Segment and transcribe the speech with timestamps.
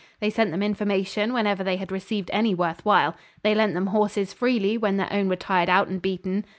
[0.19, 3.15] They sent them information whenever they had received any worth while.
[3.43, 6.43] They lent them horses freely when their own were tired out and beaten.